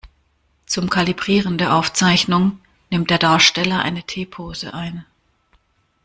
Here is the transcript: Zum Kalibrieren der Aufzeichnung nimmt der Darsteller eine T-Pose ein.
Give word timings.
Zum 0.65 0.89
Kalibrieren 0.89 1.59
der 1.59 1.75
Aufzeichnung 1.75 2.59
nimmt 2.89 3.11
der 3.11 3.19
Darsteller 3.19 3.83
eine 3.83 4.01
T-Pose 4.01 4.73
ein. 4.73 5.05